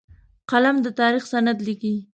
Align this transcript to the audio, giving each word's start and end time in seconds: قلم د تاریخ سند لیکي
قلم 0.49 0.75
د 0.85 0.87
تاریخ 0.99 1.23
سند 1.31 1.57
لیکي 1.67 1.95